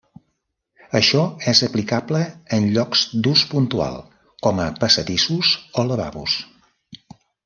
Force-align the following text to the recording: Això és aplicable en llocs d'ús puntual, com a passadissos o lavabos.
Això 0.99 1.19
és 1.51 1.59
aplicable 1.67 2.21
en 2.57 2.65
llocs 2.77 3.03
d'ús 3.27 3.43
puntual, 3.51 3.99
com 4.47 4.63
a 4.63 4.65
passadissos 4.85 5.53
o 5.83 5.87
lavabos. 5.91 6.39